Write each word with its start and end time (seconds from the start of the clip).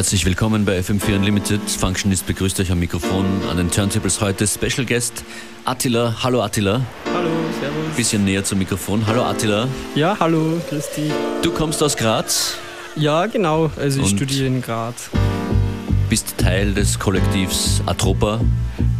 Herzlich 0.00 0.24
willkommen 0.24 0.64
bei 0.64 0.80
FM4 0.80 1.16
Unlimited. 1.16 1.60
Functionist 1.60 2.26
begrüßt 2.26 2.58
euch 2.60 2.72
am 2.72 2.78
Mikrofon 2.78 3.26
an 3.50 3.58
den 3.58 3.70
Turntables 3.70 4.22
heute. 4.22 4.46
Special 4.46 4.86
Guest 4.86 5.22
Attila. 5.66 6.16
Hallo 6.22 6.40
Attila. 6.40 6.80
Hallo, 7.14 7.28
servus. 7.60 7.96
Bisschen 7.98 8.24
näher 8.24 8.42
zum 8.42 8.60
Mikrofon. 8.60 9.06
Hallo 9.06 9.22
Attila. 9.24 9.68
Ja, 9.94 10.16
hallo, 10.18 10.58
Christi. 10.70 11.10
Du 11.42 11.50
kommst 11.52 11.82
aus 11.82 11.98
Graz? 11.98 12.54
Ja, 12.96 13.26
genau. 13.26 13.70
Also 13.76 14.00
ich 14.00 14.12
Und? 14.12 14.16
studiere 14.16 14.46
in 14.46 14.62
Graz. 14.62 15.10
Bist 16.08 16.34
Teil 16.38 16.72
des 16.72 16.98
Kollektivs 16.98 17.82
Atropa 17.84 18.40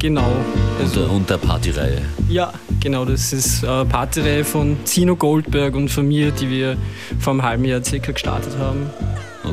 Genau. 0.01 0.21
und, 0.21 0.85
Also, 0.85 1.01
der, 1.01 1.11
und 1.13 1.31
der 1.31 1.39
Partyreihe. 1.39 2.03
ja, 2.29 2.53
genau. 2.79 3.07
Das 3.07 3.33
ist 3.33 3.65
eine 3.65 3.87
Partyreihe 3.87 4.45
von 4.45 4.77
Zino 4.85 5.17
Goldberg 5.17 5.75
und 5.77 5.89
von 5.89 6.07
mir, 6.07 6.31
die 6.31 6.51
wir 6.51 6.77
vor 7.19 7.33
einem 7.33 7.43
halben 7.43 7.65
Jahr 7.65 7.83
circa 7.83 8.13
gestartet 8.13 8.59
haben. 8.59 8.91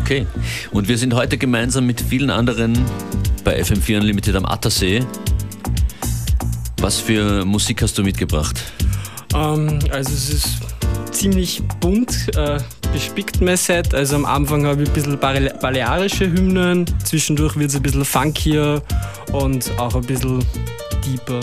Okay. 0.07 0.25
Und 0.71 0.87
wir 0.87 0.97
sind 0.97 1.13
heute 1.13 1.37
gemeinsam 1.37 1.85
mit 1.85 1.99
vielen 1.99 2.29
anderen 2.29 2.79
bei 3.43 3.61
FM4 3.61 3.97
Unlimited 3.99 4.37
am 4.37 4.45
Attersee. 4.45 5.03
Was 6.79 6.97
für 6.97 7.43
Musik 7.43 7.81
hast 7.81 7.97
du 7.97 8.03
mitgebracht? 8.03 8.71
Ähm, 9.35 9.79
also 9.91 10.13
es 10.13 10.29
ist 10.29 10.47
ziemlich 11.11 11.61
bunt, 11.81 12.33
äh, 12.37 12.57
bespickt 12.93 13.41
mein 13.41 13.57
Set. 13.57 13.93
Also 13.93 14.15
am 14.15 14.23
Anfang 14.23 14.65
habe 14.65 14.83
ich 14.83 14.87
ein 14.87 14.93
bisschen 14.93 15.19
bale- 15.19 15.53
balearische 15.61 16.31
Hymnen, 16.31 16.85
zwischendurch 17.03 17.57
wird 17.57 17.71
es 17.71 17.75
ein 17.75 17.81
bisschen 17.81 18.05
funkier 18.05 18.81
und 19.33 19.69
auch 19.77 19.93
ein 19.93 20.03
bisschen 20.05 20.39
deeper. 21.05 21.41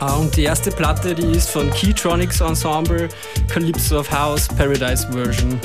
Und 0.00 0.36
die 0.36 0.44
erste 0.44 0.70
Platte, 0.70 1.14
die 1.14 1.36
ist 1.36 1.50
von 1.50 1.70
Keytronics 1.70 2.40
Ensemble, 2.40 3.08
Calypso 3.48 4.00
of 4.00 4.10
House, 4.10 4.48
Paradise 4.48 5.06
Version. 5.12 5.60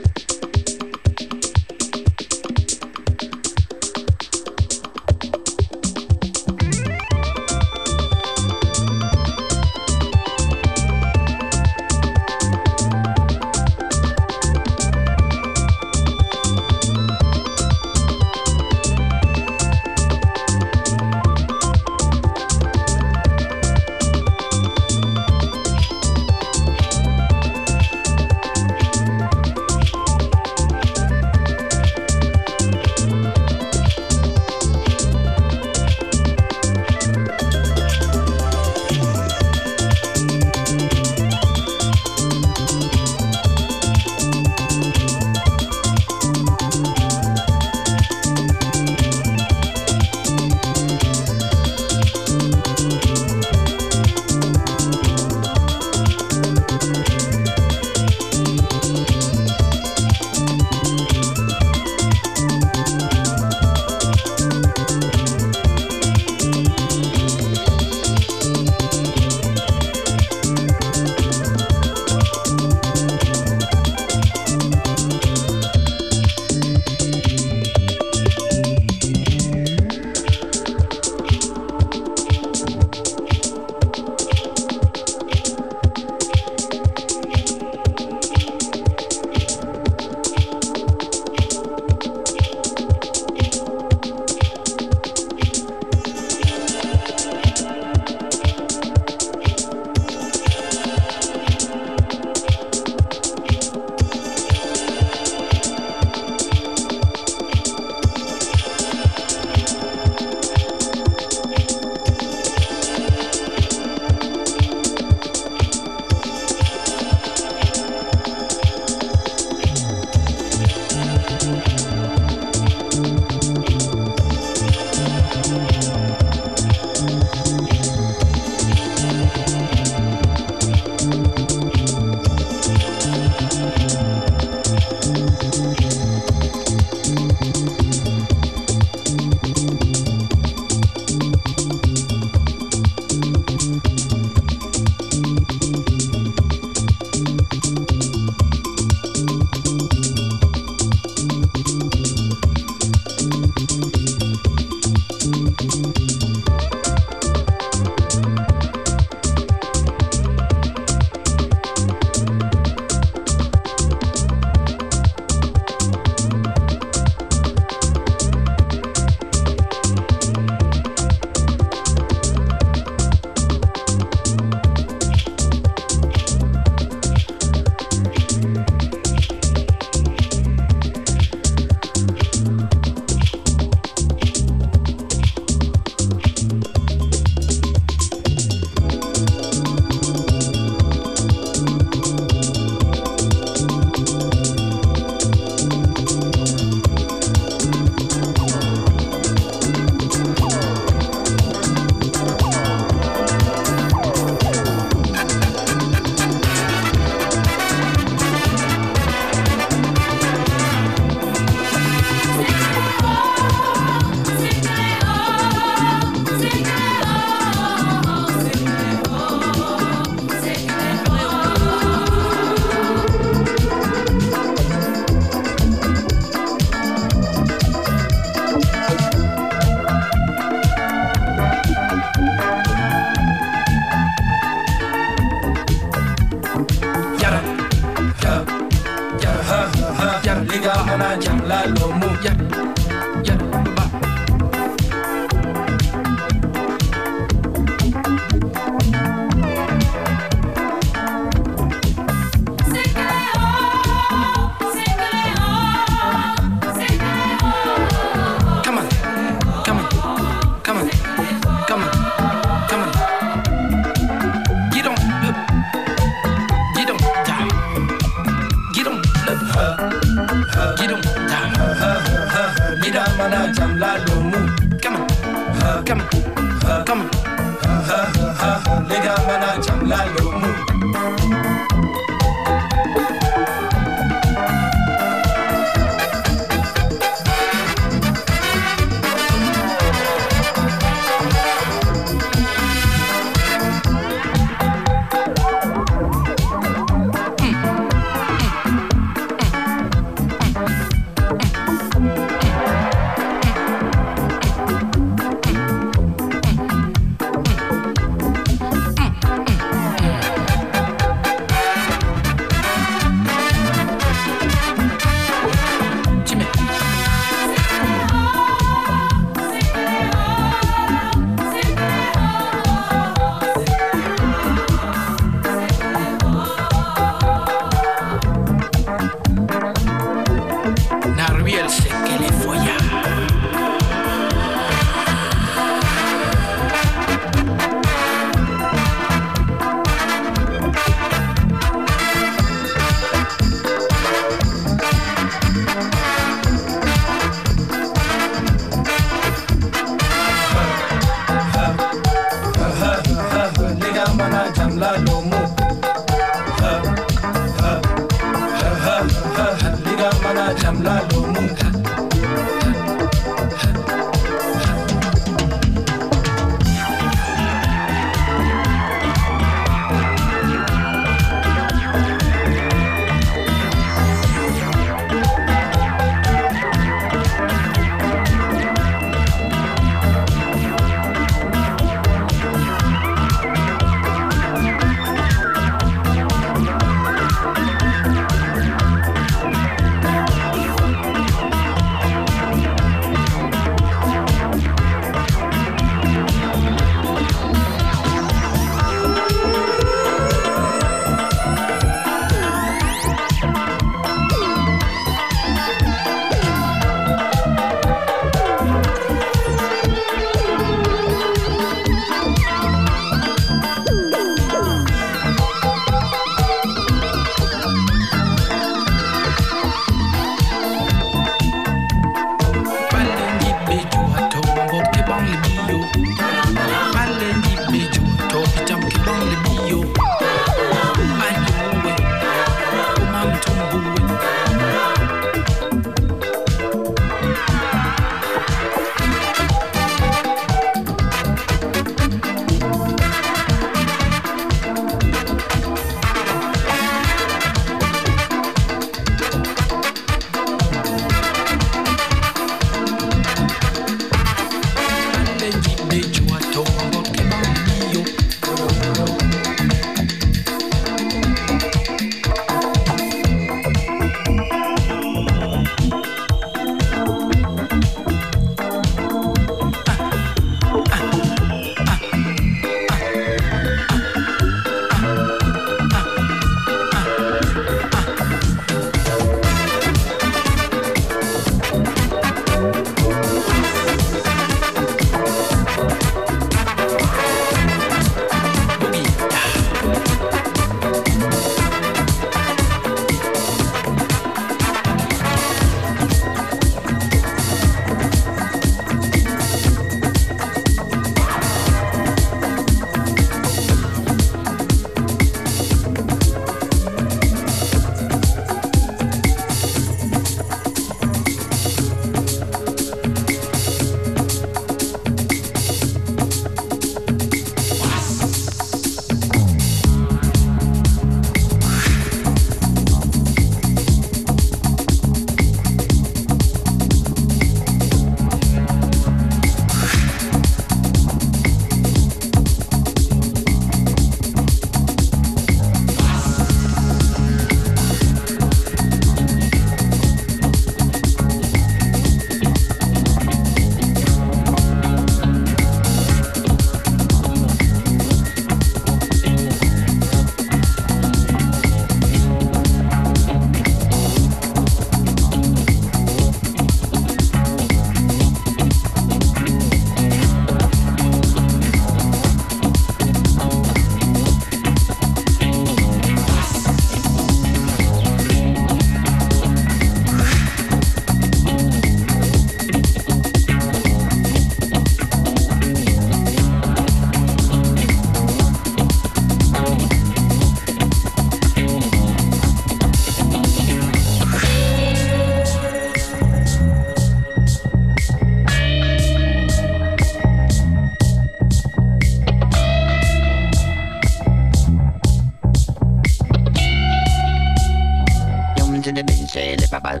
Bye. 599.80 600.00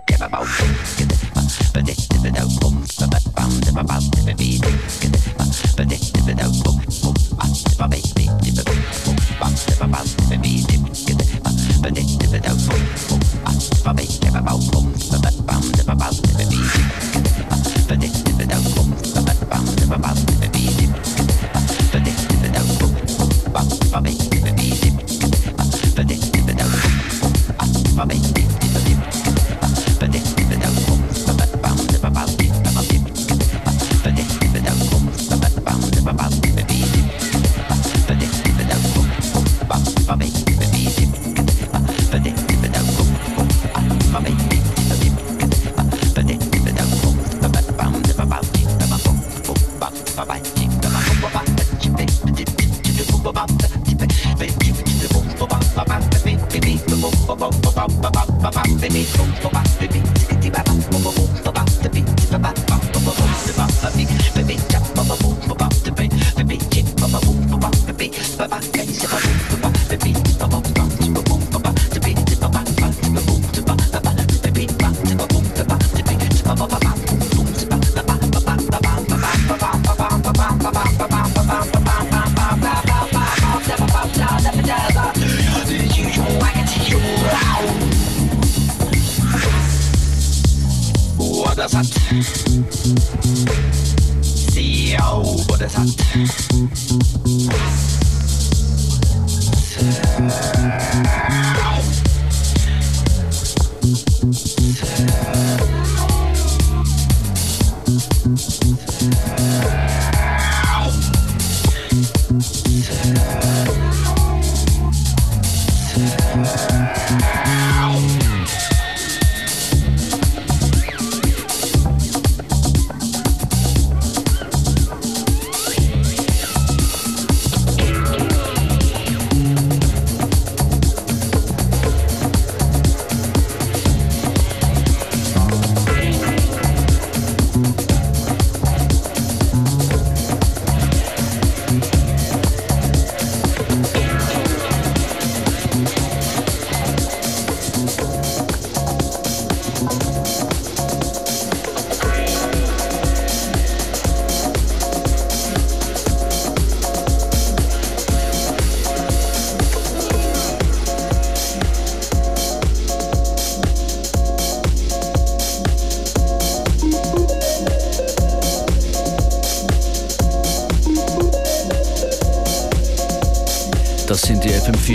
Satt. 92.84 93.24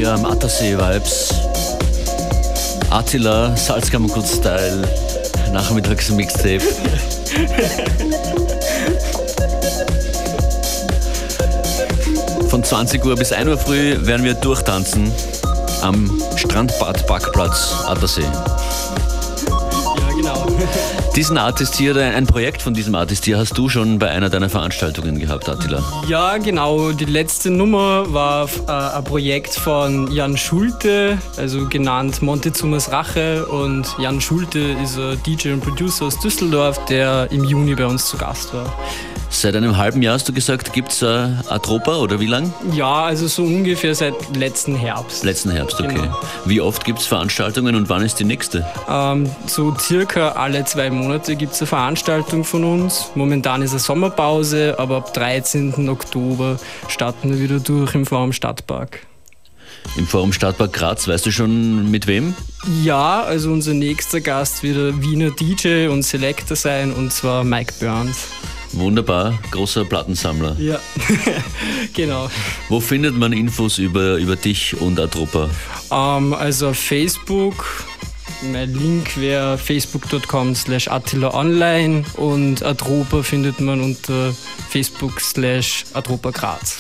FM4 0.09 0.13
am 0.13 0.25
Attersee-Vibes. 0.25 1.29
Attila, 2.89 3.55
Salzkammergut-Style, 3.55 4.87
Nachmittags-Mixtape. 5.53 6.61
Von 12.47 12.63
20 12.63 13.05
Uhr 13.05 13.15
bis 13.15 13.31
1 13.31 13.49
Uhr 13.49 13.57
früh 13.57 13.97
werden 14.05 14.25
wir 14.25 14.33
durchtanzen 14.33 15.11
am 15.81 16.21
Strandbad-Parkplatz 16.35 17.73
Attersee. 17.85 18.25
Diesen 21.19 21.37
Artist 21.37 21.75
hier, 21.75 21.97
ein 21.97 22.25
Projekt 22.25 22.61
von 22.61 22.73
diesem 22.73 22.95
Artist 22.95 23.25
hier, 23.25 23.37
hast 23.37 23.57
du 23.57 23.67
schon 23.67 23.99
bei 23.99 24.09
einer 24.09 24.29
deiner 24.29 24.47
Veranstaltungen 24.47 25.19
gehabt, 25.19 25.49
Attila? 25.49 25.83
Ja, 26.07 26.37
genau. 26.37 26.93
Die 26.93 27.03
letzte 27.03 27.49
Nummer 27.49 28.05
war 28.13 28.47
äh, 28.69 28.95
ein 28.97 29.03
Projekt 29.03 29.53
von 29.53 30.09
Jan 30.13 30.37
Schulte, 30.37 31.17
also 31.35 31.67
genannt 31.67 32.21
Montezumas 32.21 32.93
Rache. 32.93 33.45
Und 33.47 33.93
Jan 33.99 34.21
Schulte 34.21 34.59
ist 34.81 34.97
ein 34.97 35.21
DJ 35.23 35.49
und 35.51 35.59
Producer 35.59 36.05
aus 36.05 36.17
Düsseldorf, 36.21 36.85
der 36.85 37.29
im 37.31 37.43
Juni 37.43 37.75
bei 37.75 37.85
uns 37.85 38.05
zu 38.05 38.15
Gast 38.15 38.53
war. 38.53 38.73
Seit 39.31 39.55
einem 39.55 39.77
halben 39.77 40.01
Jahr 40.01 40.15
hast 40.15 40.27
du 40.27 40.33
gesagt, 40.33 40.73
gibt 40.73 40.91
es 40.91 41.03
äh, 41.03 41.29
Atropa 41.47 41.97
oder 41.97 42.19
wie 42.19 42.25
lang? 42.25 42.51
Ja, 42.73 43.03
also 43.05 43.27
so 43.27 43.43
ungefähr 43.43 43.93
seit 43.93 44.13
letzten 44.35 44.75
Herbst. 44.75 45.23
Letzten 45.23 45.51
Herbst, 45.51 45.79
okay. 45.79 45.93
Genau. 45.93 46.19
Wie 46.45 46.59
oft 46.59 46.83
gibt 46.83 46.99
es 46.99 47.05
Veranstaltungen 47.05 47.75
und 47.75 47.89
wann 47.89 48.01
ist 48.01 48.19
die 48.19 48.23
nächste? 48.23 48.65
Ähm, 48.89 49.29
so 49.45 49.75
circa 49.77 50.29
alle 50.29 50.65
zwei 50.65 50.89
Monate 50.89 51.35
gibt 51.35 51.53
es 51.53 51.61
eine 51.61 51.67
Veranstaltung 51.67 52.43
von 52.43 52.63
uns. 52.63 53.11
Momentan 53.13 53.61
ist 53.61 53.71
eine 53.71 53.79
Sommerpause, 53.79 54.75
aber 54.79 54.97
ab 54.97 55.13
13. 55.13 55.87
Oktober 55.89 56.57
starten 56.87 57.29
wir 57.29 57.39
wieder 57.39 57.59
durch 57.59 57.93
im 57.93 58.07
Forum 58.07 58.33
Stadtpark. 58.33 59.05
Im 59.95 60.07
Forum 60.07 60.33
Stadtpark 60.33 60.73
Graz, 60.73 61.07
weißt 61.07 61.27
du 61.27 61.31
schon 61.31 61.89
mit 61.91 62.07
wem? 62.07 62.33
Ja, 62.83 63.21
also 63.21 63.51
unser 63.51 63.73
nächster 63.73 64.21
Gast 64.21 64.63
wird 64.63 64.77
ein 64.77 65.01
Wiener 65.01 65.29
DJ 65.31 65.87
und 65.87 66.03
Selector 66.03 66.57
sein 66.57 66.91
und 66.91 67.13
zwar 67.13 67.43
Mike 67.43 67.73
Burns. 67.79 68.27
Wunderbar, 68.73 69.37
großer 69.51 69.85
Plattensammler. 69.85 70.55
Ja, 70.59 70.79
genau. 71.93 72.29
Wo 72.69 72.79
findet 72.79 73.15
man 73.15 73.33
Infos 73.33 73.77
über, 73.77 74.17
über 74.17 74.35
dich 74.35 74.79
und 74.79 74.99
Atropa? 74.99 75.49
Ähm, 75.91 76.33
also 76.33 76.69
auf 76.69 76.77
Facebook, 76.77 77.85
mein 78.51 78.73
Link 78.73 79.17
wäre 79.17 79.57
facebook.com 79.57 80.55
slash 80.55 80.87
Attila 80.87 81.33
Online 81.33 82.03
und 82.15 82.63
Atropa 82.63 83.23
findet 83.23 83.59
man 83.59 83.81
unter 83.81 84.33
Facebook 84.69 85.19
slash 85.19 85.85
Atropa 85.93 86.29
Graz. 86.29 86.77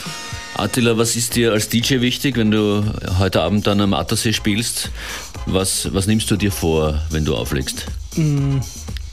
Attila, 0.55 0.97
was 0.97 1.15
ist 1.15 1.35
dir 1.35 1.53
als 1.53 1.69
DJ 1.69 2.01
wichtig, 2.01 2.35
wenn 2.37 2.51
du 2.51 2.83
heute 3.17 3.41
Abend 3.41 3.65
dann 3.65 3.81
am 3.81 3.93
Attersee 3.93 4.33
spielst? 4.33 4.91
Was, 5.45 5.93
was 5.93 6.05
nimmst 6.05 6.29
du 6.29 6.35
dir 6.35 6.51
vor, 6.51 7.01
wenn 7.09 7.25
du 7.25 7.35
auflegst? 7.35 7.85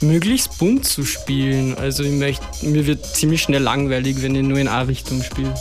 Möglichst 0.01 0.57
bunt 0.59 0.85
zu 0.85 1.05
spielen. 1.05 1.75
Also 1.75 2.03
ich 2.03 2.11
möchte, 2.11 2.45
mir 2.63 2.85
wird 2.85 3.05
ziemlich 3.05 3.41
schnell 3.41 3.61
langweilig, 3.61 4.21
wenn 4.21 4.35
ich 4.35 4.43
nur 4.43 4.57
in 4.59 4.67
eine 4.67 4.87
Richtung 4.87 5.23
spiele. 5.23 5.53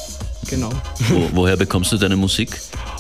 Genau. 0.49 0.70
Wo, 1.09 1.31
woher 1.33 1.57
bekommst 1.57 1.92
du 1.92 1.96
deine 1.96 2.16
Musik? 2.16 2.51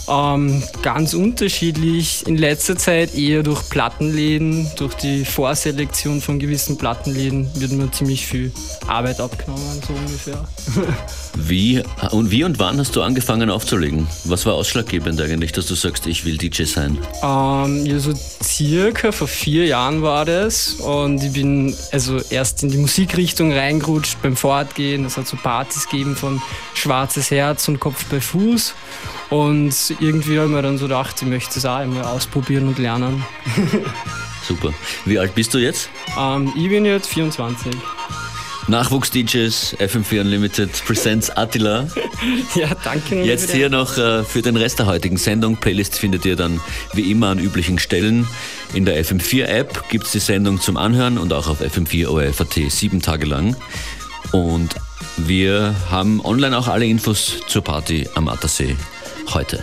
Ähm, 0.08 0.62
ganz 0.82 1.14
unterschiedlich. 1.14 2.26
In 2.26 2.36
letzter 2.36 2.76
Zeit 2.76 3.14
eher 3.14 3.42
durch 3.42 3.68
Plattenläden, 3.68 4.70
durch 4.76 4.94
die 4.94 5.24
Vorselektion 5.24 6.20
von 6.20 6.38
gewissen 6.38 6.78
Plattenläden 6.78 7.48
wird 7.54 7.72
mir 7.72 7.90
ziemlich 7.90 8.26
viel 8.26 8.52
Arbeit 8.86 9.20
abgenommen, 9.20 9.80
so 9.86 9.92
ungefähr. 9.94 10.48
Wie 11.38 11.82
und, 12.10 12.30
wie 12.30 12.44
und 12.44 12.58
wann 12.58 12.78
hast 12.78 12.96
du 12.96 13.02
angefangen 13.02 13.50
aufzulegen? 13.50 14.06
Was 14.24 14.46
war 14.46 14.54
ausschlaggebend 14.54 15.20
eigentlich, 15.20 15.52
dass 15.52 15.66
du 15.66 15.74
sagst, 15.74 16.06
ich 16.06 16.24
will 16.24 16.38
DJ 16.38 16.64
sein? 16.64 16.98
Ähm, 17.22 17.84
ja, 17.84 17.98
so 17.98 18.14
circa 18.42 19.12
vor 19.12 19.28
vier 19.28 19.66
Jahren 19.66 20.02
war 20.02 20.24
das 20.24 20.74
und 20.74 21.22
ich 21.22 21.32
bin 21.32 21.76
also 21.92 22.18
erst 22.30 22.62
in 22.62 22.70
die 22.70 22.78
Musikrichtung 22.78 23.52
reingerutscht 23.52 24.20
beim 24.22 24.36
Fortgehen. 24.36 25.04
Es 25.04 25.18
hat 25.18 25.26
so 25.26 25.36
Partys 25.36 25.88
gegeben 25.88 26.16
von 26.16 26.40
Schwarzes 26.74 27.30
Herz 27.30 27.68
und 27.68 27.80
Kopf 27.80 28.06
bei 28.06 28.20
Fuß 28.20 28.74
und 29.28 29.74
irgendwie 30.00 30.38
habe 30.38 30.48
ich 30.48 30.54
mir 30.54 30.62
dann 30.62 30.78
so 30.78 30.86
gedacht, 30.86 31.16
ich 31.20 31.28
möchte 31.28 31.58
es 31.58 31.66
auch 31.66 31.76
einmal 31.76 32.04
ausprobieren 32.04 32.66
und 32.68 32.78
lernen. 32.78 33.24
Super. 34.42 34.72
Wie 35.04 35.18
alt 35.18 35.34
bist 35.34 35.52
du 35.54 35.58
jetzt? 35.58 35.90
Ähm, 36.18 36.52
ich 36.56 36.68
bin 36.68 36.84
jetzt 36.84 37.08
24. 37.08 37.72
Nachwuchs-DJs, 38.68 39.76
FM4 39.78 40.20
Unlimited 40.22 40.70
presents 40.84 41.30
Attila. 41.30 41.86
Ja, 42.54 42.68
danke. 42.82 43.22
Jetzt 43.22 43.50
hier 43.52 43.68
noch 43.68 43.98
äh, 43.98 44.24
für 44.24 44.40
den 44.40 44.56
Rest 44.56 44.78
der 44.78 44.86
heutigen 44.86 45.16
Sendung. 45.16 45.56
Playlist 45.56 45.98
findet 45.98 46.24
ihr 46.24 46.36
dann 46.36 46.60
wie 46.94 47.10
immer 47.10 47.28
an 47.28 47.38
üblichen 47.38 47.78
Stellen. 47.78 48.26
In 48.72 48.84
der 48.84 49.04
FM4-App 49.04 49.88
gibt 49.90 50.06
es 50.06 50.12
die 50.12 50.18
Sendung 50.18 50.60
zum 50.60 50.76
Anhören 50.76 51.18
und 51.18 51.32
auch 51.32 51.48
auf 51.48 51.60
FM4 51.60 52.08
ORFAT 52.08 52.70
sieben 52.70 53.02
Tage 53.02 53.26
lang. 53.26 53.56
Und 54.32 54.74
wir 55.18 55.74
haben 55.90 56.24
online 56.24 56.56
auch 56.56 56.68
alle 56.68 56.86
Infos 56.86 57.34
zur 57.46 57.62
Party 57.62 58.08
am 58.14 58.28
Attersee 58.28 58.76
heute. 59.34 59.62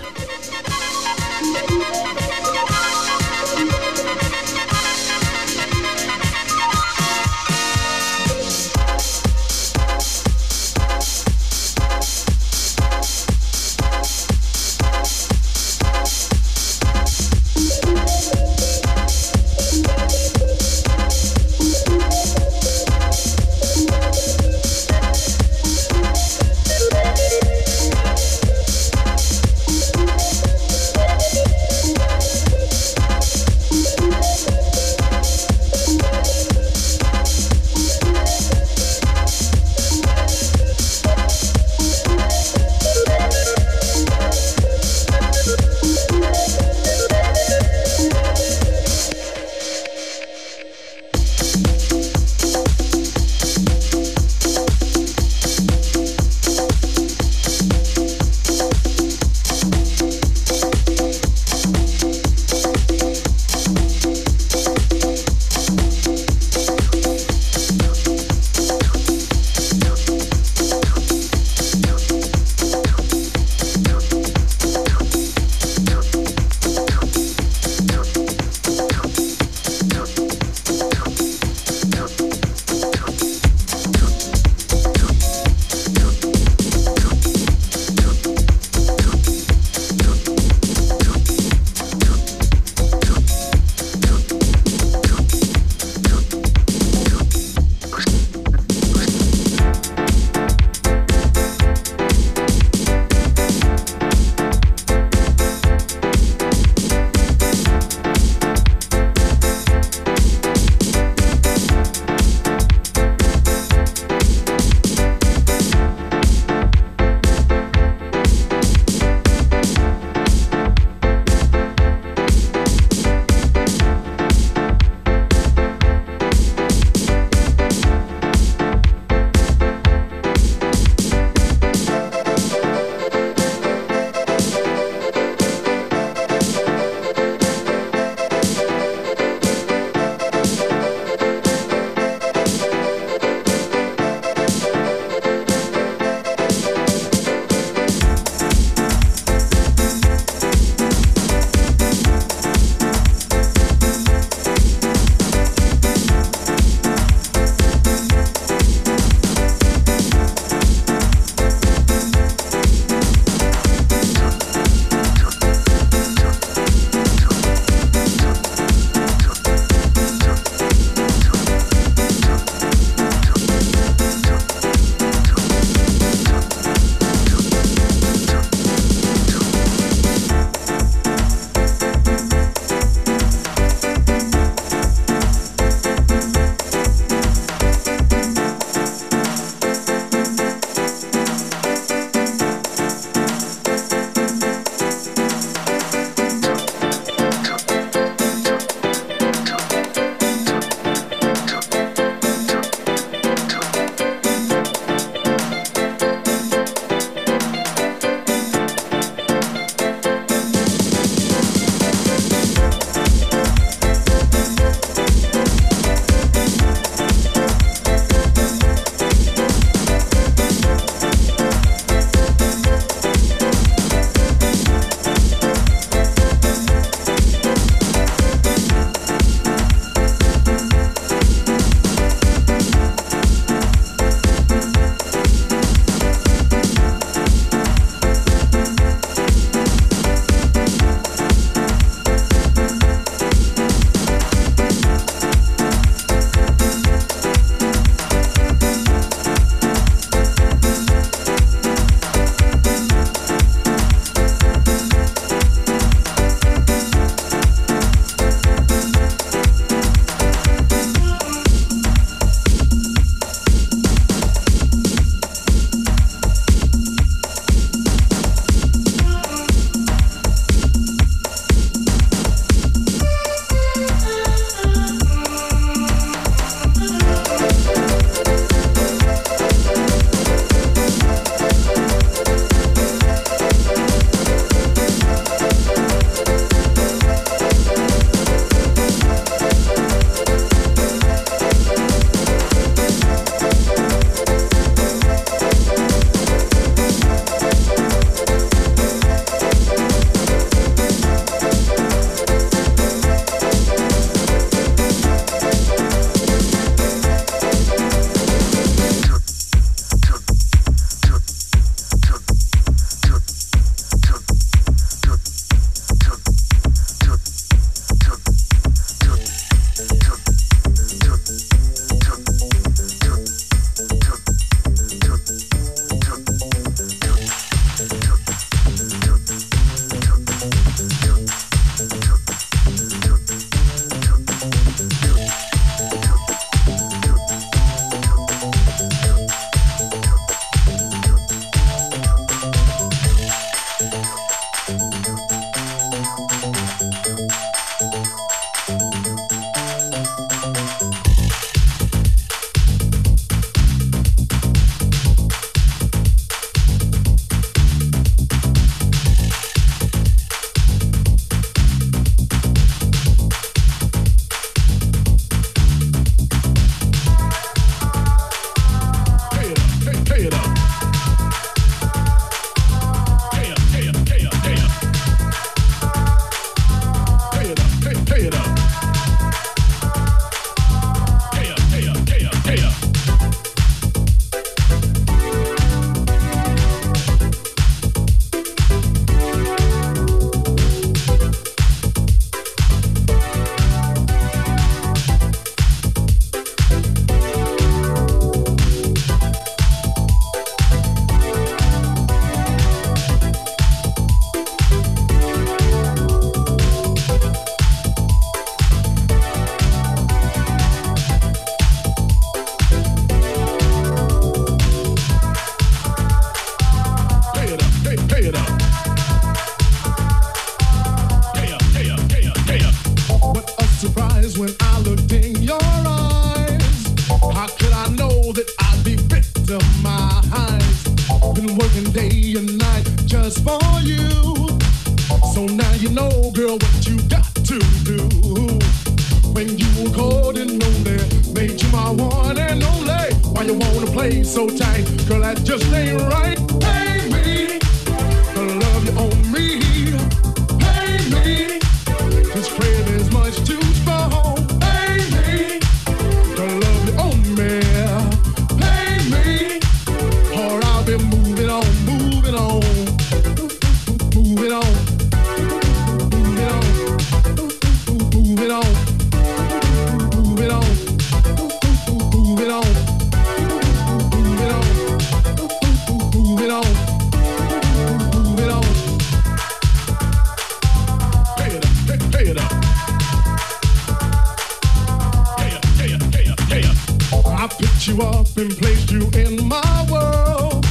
You 487.93 488.01
up 488.03 488.27
and 488.37 488.55
placed 488.57 488.91
you 488.91 489.09
in 489.13 489.47
my 489.47 489.87
world. 489.91 490.65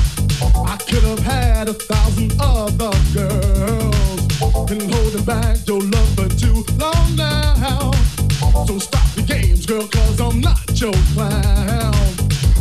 I 0.67 0.77
could 0.89 1.03
have 1.05 1.19
had 1.21 1.69
a 1.69 1.75
thousand 1.75 2.33
other 2.41 2.91
girls. 3.15 4.27
Been 4.69 4.89
holding 4.91 5.25
back 5.25 5.59
your 5.67 5.81
love 5.81 6.09
for 6.15 6.29
too 6.29 6.65
long 6.79 7.17
now. 7.17 7.91
So 8.67 8.79
stop 8.79 9.07
the 9.15 9.23
games, 9.23 9.67
girl, 9.67 9.87
cause 9.87 10.21
I'm 10.21 10.41
not 10.41 10.81
your 10.81 10.95
clown. 11.15 11.95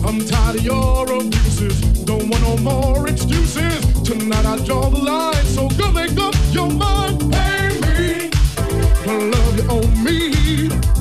I'm 0.05 0.19
tired 0.25 0.57
of 0.57 0.63
your 0.63 1.11
abuses. 1.11 1.79
Don't 2.03 2.29
want 2.29 2.41
no 2.43 2.57
more 2.57 3.07
excuses. 3.07 4.01
Tonight 4.03 4.45
I 4.45 4.57
draw 4.65 4.89
the 4.89 4.99
line, 4.99 5.45
so 5.45 5.69
go 5.69 5.91
make 5.91 6.17
up 6.17 6.35
your 6.51 6.69
mind. 6.69 7.19
Pay 7.31 7.69
me 7.81 8.29
the 9.05 9.31
love 9.33 9.57
you 9.57 9.65
owe 9.69 9.87
me. 10.03 11.00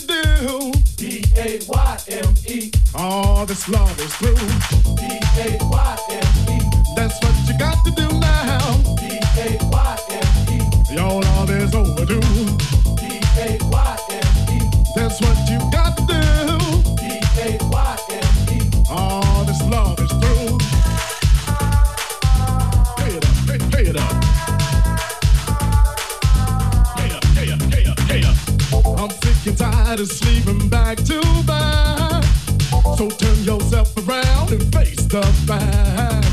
you. 0.41 0.71
D 0.97 1.23
A 1.37 1.59
Y 1.67 1.97
M 2.09 2.33
E. 2.47 2.71
All 2.95 3.45
this 3.45 3.69
love 3.69 3.99
is 3.99 4.13
through. 4.15 4.35
D 4.95 5.03
A 5.39 5.57
Y 5.61 5.97
M 6.09 6.49
E. 6.49 6.59
That's 6.95 7.17
what 7.23 7.35
you 7.47 7.57
got 7.57 7.83
to 7.85 7.91
do. 7.91 8.10
Tired 30.01 30.09
sleeping 30.09 30.69
back 30.69 30.97
to 30.97 31.21
back. 31.45 32.23
So 32.97 33.09
turn 33.09 33.43
yourself 33.43 33.95
around 34.07 34.51
and 34.51 34.73
face 34.73 35.03
the 35.05 35.21
fact. 35.45 36.27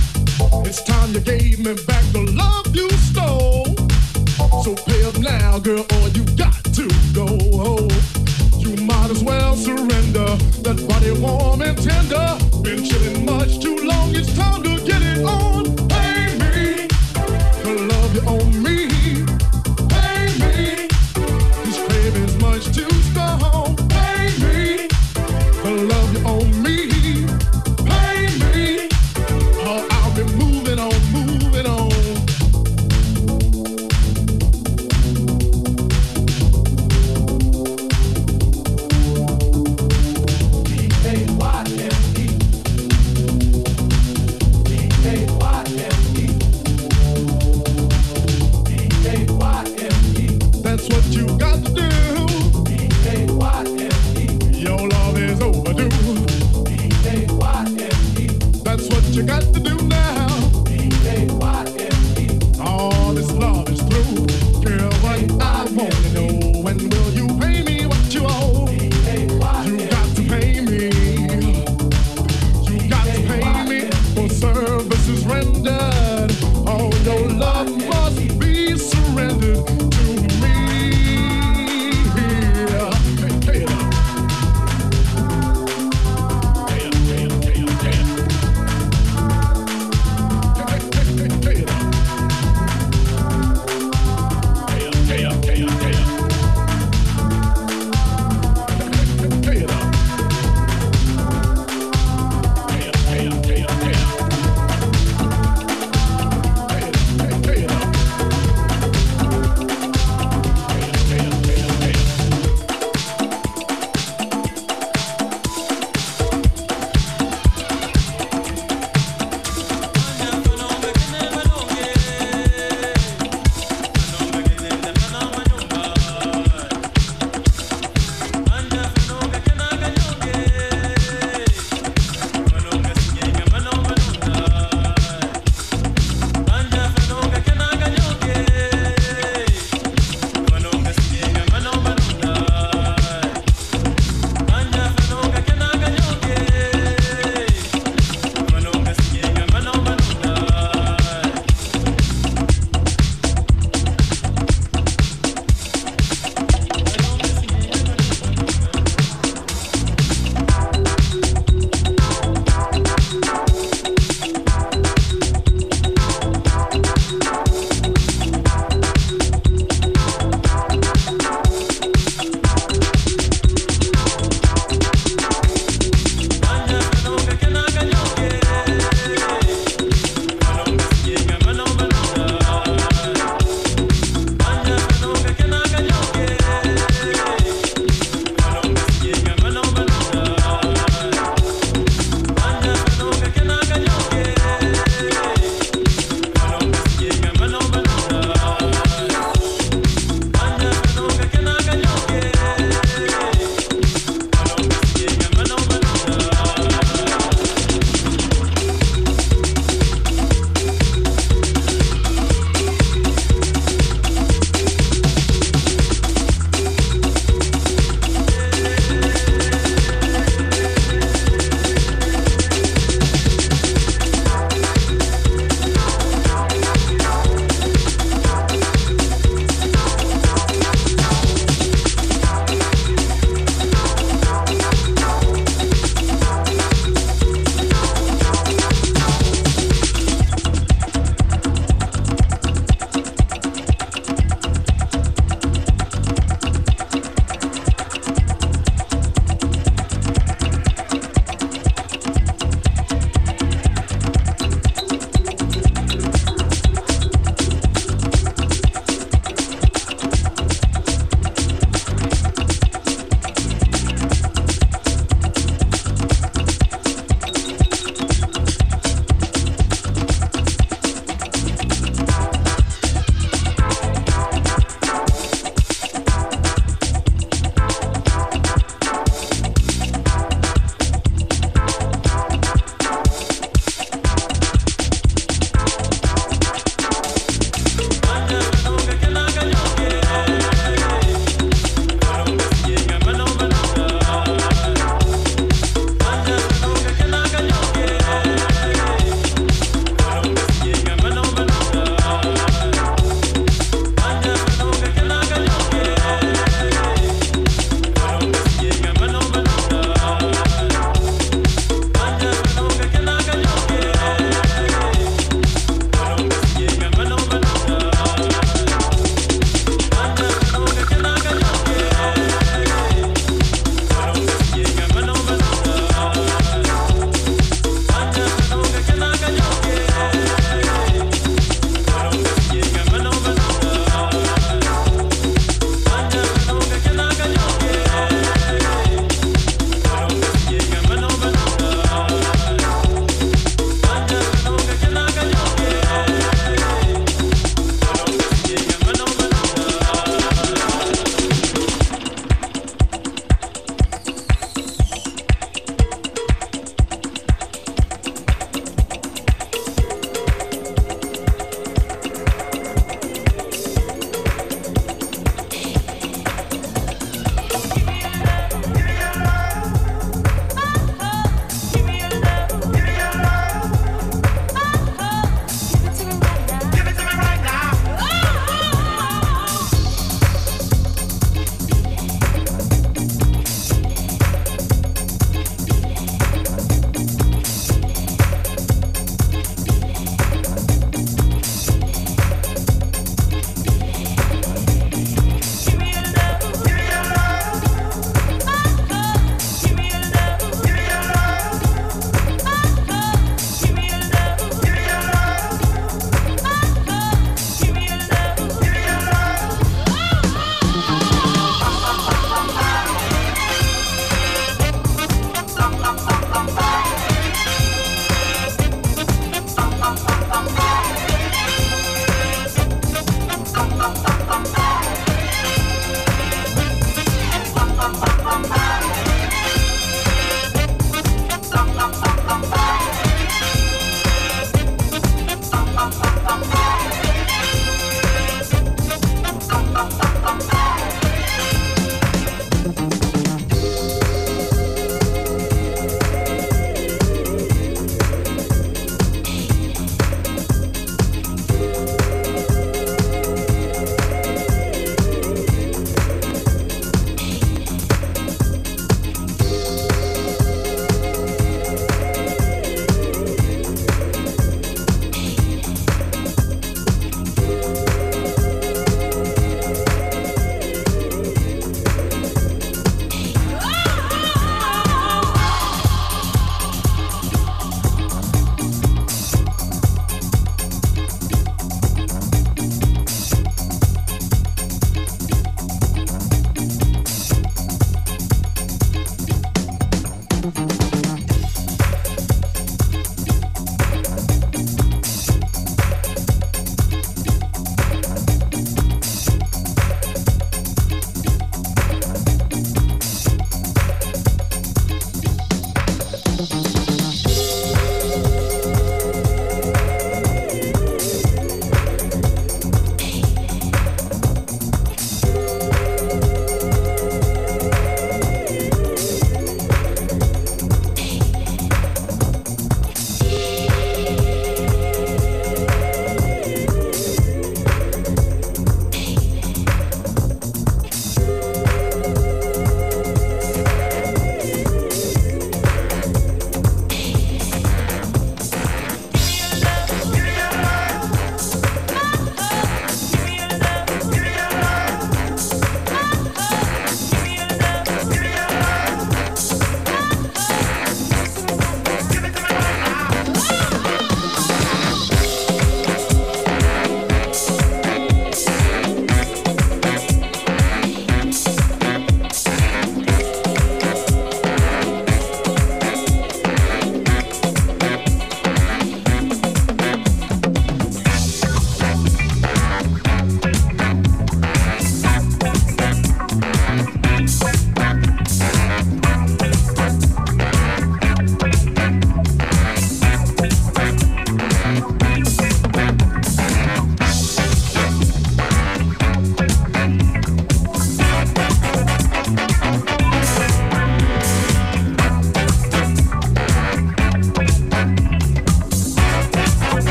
It's 0.67 0.83
time 0.83 1.13
you 1.13 1.21
gave 1.21 1.59
me 1.59 1.75
back 1.87 2.05
the 2.13 2.23
love 2.37 2.75
you 2.75 2.89
stole. 2.91 3.67
So 4.63 4.75
pay 4.85 5.05
up 5.05 5.19
now, 5.19 5.59
girl, 5.59 5.85
or 5.97 6.09
you 6.09 6.25
got 6.37 6.63
to 6.79 6.89
go. 7.13 7.27
You 8.59 8.77
might 8.85 9.11
as 9.11 9.23
well 9.23 9.57
surrender. 9.57 10.37
That 10.63 10.85
body 10.89 11.13
warm 11.21 11.63
and 11.63 11.77
tender. 11.77 12.39
Been 12.63 12.85
chilling 12.85 13.25
much 13.25 13.61
too 13.61 13.77
long. 13.77 14.15
It's 14.15 14.35
time 14.37 14.63
to 14.63 14.79
get 14.85 15.03
it 15.03 15.25
on. 15.25 15.68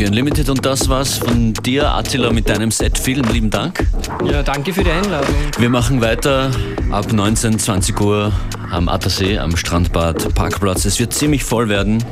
FM4 0.00 0.08
Unlimited 0.08 0.48
und 0.48 0.64
das 0.64 0.88
war's 0.88 1.18
von 1.18 1.52
dir, 1.52 1.92
Attila, 1.92 2.32
mit 2.32 2.48
deinem 2.48 2.70
Set. 2.70 2.98
Vielen 2.98 3.24
lieben 3.24 3.50
Dank. 3.50 3.86
Ja, 4.24 4.42
danke 4.42 4.72
für 4.72 4.82
die 4.82 4.90
Einladung. 4.90 5.34
Wir 5.58 5.68
machen 5.68 6.00
weiter 6.00 6.50
ab 6.90 7.12
19, 7.12 7.58
20 7.58 8.00
Uhr 8.00 8.32
am 8.70 8.88
Attersee, 8.88 9.38
am 9.38 9.56
Strandbad 9.56 10.34
Parkplatz. 10.34 10.86
Es 10.86 10.98
wird 10.98 11.12
ziemlich 11.12 11.44
voll 11.44 11.68
werden. 11.68 12.02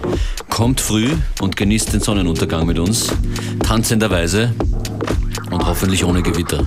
Kommt 0.51 0.81
früh 0.81 1.09
und 1.41 1.57
genießt 1.57 1.93
den 1.95 2.01
Sonnenuntergang 2.01 2.67
mit 2.67 2.79
uns. 2.79 3.09
Tanzenderweise 3.65 4.53
und 5.51 5.67
hoffentlich 5.67 6.05
ohne 6.05 6.23
Gewitter. 6.23 6.67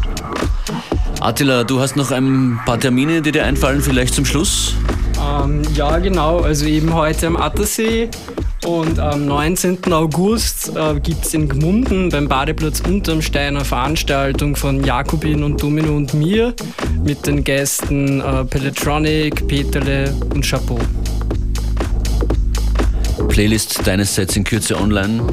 Attila, 1.20 1.64
du 1.64 1.80
hast 1.80 1.96
noch 1.98 2.10
ein 2.10 2.60
paar 2.66 2.80
Termine, 2.80 3.22
die 3.22 3.32
dir 3.32 3.46
einfallen, 3.46 3.82
vielleicht 3.82 4.16
zum 4.16 4.26
Schluss? 4.26 4.74
Ähm, 5.22 5.62
ja, 5.76 6.00
genau. 6.00 6.40
Also 6.40 6.66
eben 6.66 6.94
heute 6.94 7.28
am 7.28 7.38
Attersee 7.38 8.10
und 8.66 9.00
am 9.00 9.26
19. 9.26 9.92
August 9.92 10.72
äh, 10.76 11.00
gibt 11.00 11.26
es 11.26 11.34
in 11.34 11.50
Gmunden 11.50 12.10
beim 12.10 12.28
Badeplatz 12.28 12.82
unterm 12.82 13.22
Stein 13.22 13.56
eine 13.56 13.66
Veranstaltung 13.66 14.56
von 14.56 14.84
Jakobin 14.84 15.44
und 15.44 15.62
Domino 15.62 15.96
und 15.96 16.14
mir 16.14 16.54
mit 17.04 17.26
den 17.26 17.44
Gästen 17.44 18.22
äh, 18.22 18.46
Pelletronic, 18.46 19.48
Peterle 19.48 20.14
und 20.34 20.46
Chapeau. 20.46 20.80
Playlist 23.28 23.86
deines 23.86 24.14
Sets 24.14 24.36
in 24.36 24.44
Kürze 24.44 24.78
online. 24.78 25.24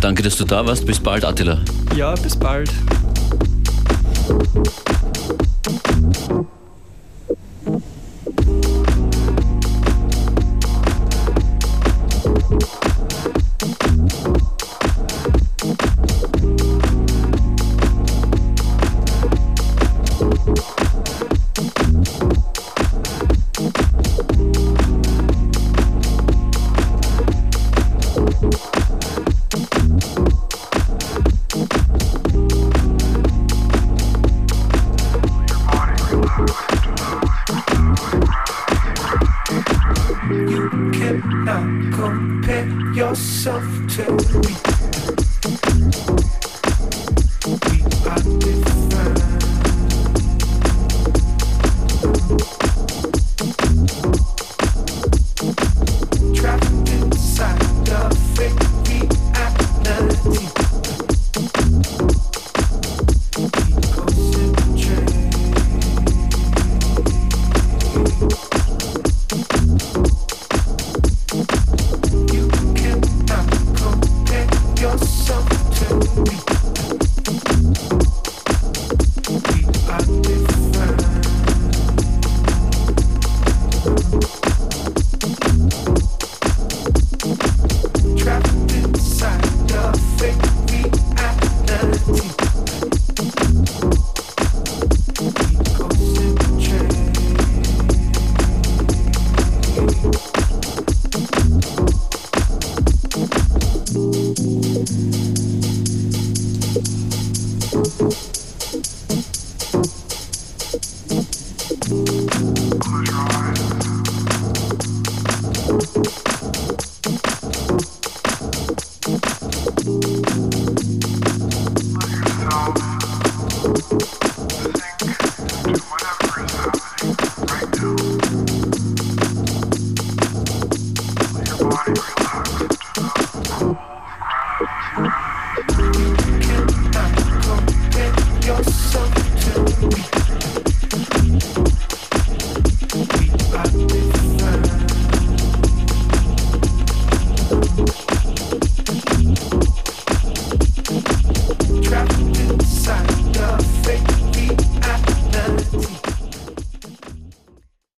Danke, 0.00 0.22
dass 0.22 0.36
du 0.36 0.44
da 0.44 0.64
warst. 0.64 0.86
Bis 0.86 1.00
bald, 1.00 1.24
Attila. 1.24 1.60
Ja, 1.96 2.14
bis 2.14 2.36
bald. 2.36 2.70